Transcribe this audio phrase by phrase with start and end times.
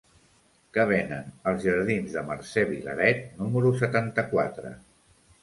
[0.77, 4.75] Què venen als jardins de Mercè Vilaret número setanta-quatre?